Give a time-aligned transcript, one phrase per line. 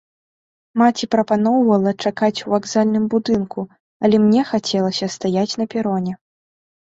[0.81, 3.65] Маці прапаноўвала чакаць у вакзальным будынку,
[4.09, 6.13] але мне хацелася стаяць на пероне.